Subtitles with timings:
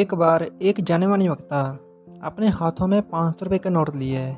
[0.00, 1.60] एक बार एक जाने मानी वक्ता
[2.22, 4.36] अपने हाथों में पाँच सौ रुपये का नोट लिए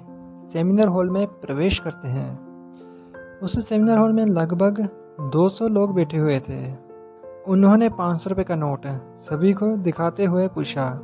[0.53, 4.81] सेमिनार हॉल में प्रवेश करते हैं। उस सेमिनार हॉल में लगभग
[5.33, 6.73] 200 लोग बैठे हुए थे।
[7.49, 8.87] उन्होंने पाँच सौ रुपये का नोट
[9.19, 10.99] सभी को दिखाते हुए पूछा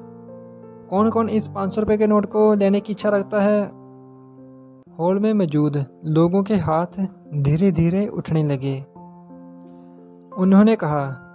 [0.90, 3.62] कौन कौन इस पाँच सौ रुपये के नोट को लेने की इच्छा रखता है?
[4.98, 7.00] हॉल में मौजूद लोगों के हाथ
[7.34, 8.80] धीरे धीरे उठने लगे।
[10.36, 11.25] उन्होंने कहा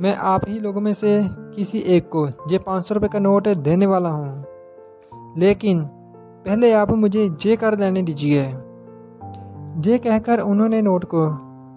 [0.00, 3.48] मैं आप ही लोगों में से किसी एक को ये पाँच सौ रुपये का नोट
[3.48, 4.44] देने वाला हूँ।
[5.38, 5.84] लेकिन
[6.46, 8.50] पहले आप मुझे जे कर लेने दीजिए।
[9.80, 11.30] जे कहकर उन्होंने नोट को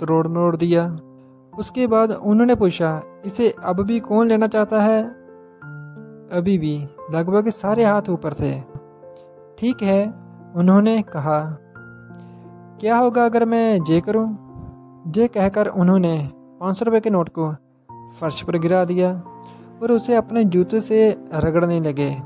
[0.05, 0.97] तोड़ मोड़ दिया।
[1.59, 5.03] उसके बाद उन्होंने पूछा, इसे अब भी कौन लेना चाहता है?
[6.31, 8.61] अभी भी लगभग सारे हाथ ऊपर थे।
[9.57, 10.13] ठीक है,
[10.55, 11.57] उन्होंने कहा,
[12.79, 14.37] क्या होगा अगर मैं जे करूँ?
[15.07, 17.55] जे कहकर उन्होंने पाँच सौ रुपये के नोट को
[18.21, 19.23] फर्श पर गिरा दिया
[19.83, 22.17] और उसे अपने जूते से रगड़ने लगे।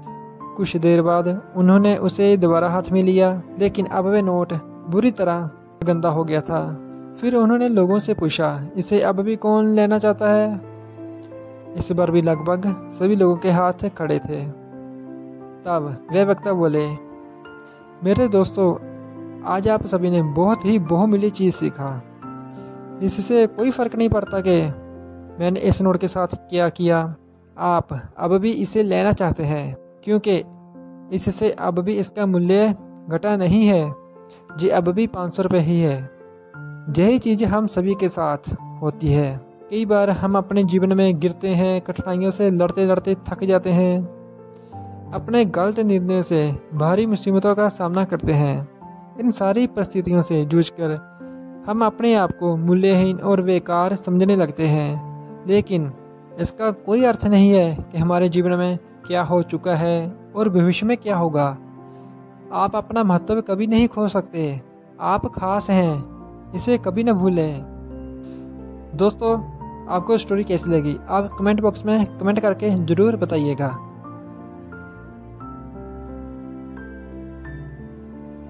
[0.58, 4.54] कुछ देर बाद उन्होंने उसे दोबारा हाथ में लिया, लेकिन अब वह नोट
[4.90, 5.50] बुरी तरह
[5.84, 6.88] गंदा हो गया था।
[7.22, 10.62] फिर उन्होंने लोगों से पूछा, इसे अब भी कौन लेना चाहता है?
[11.78, 14.46] इस बार भी लगभग सभी लोगों के हाथ खड़े थे।
[15.66, 16.88] तब वह वक्ता बोले,
[18.04, 18.76] मेरे दोस्तों,
[19.44, 22.04] आज आप सभी ने बहुत ही बहुमूल्य चीज़ सीखा।
[23.04, 24.74] इससे कोई फ़र्क नहीं पड़ता कि
[25.40, 27.16] मैंने इस नोट के साथ क्या किया?
[27.58, 30.44] आप अब भी इसे लेना चाहते हैं, क्योंकि
[31.16, 32.76] इससे अब भी इसका मूल्य
[33.10, 33.94] घटा नहीं है।
[34.58, 36.10] जी, अब भी पाँच सौ रुपये ही है।
[36.98, 41.48] यही चीज़ हम सभी के साथ होती है। कई बार हम अपने जीवन में गिरते
[41.48, 44.22] हैं, कठिनाइयों से लड़ते लड़ते थक जाते हैं।
[45.14, 48.68] अपने गलत निर्णयों से भारी मुसीबतों का सामना करते हैं।
[49.20, 50.92] इन सारी परिस्थितियों से जूझकर
[51.68, 55.11] हम अपने आप को मूल्यहीन और बेकार समझने लगते हैं।
[55.48, 55.92] लेकिन
[56.40, 60.86] इसका कोई अर्थ नहीं है कि हमारे जीवन में क्या हो चुका है और भविष्य
[60.86, 61.46] में क्या होगा।
[62.54, 64.62] आप अपना महत्व कभी नहीं खो सकते।
[65.02, 67.62] आप खास हैं, इसे कभी ना भूलें।
[68.96, 69.38] दोस्तों,
[69.90, 70.98] आपको स्टोरी कैसी लगी?
[71.10, 73.68] आप कमेंट बॉक्स में कमेंट करके ज़रूर बताइएगा।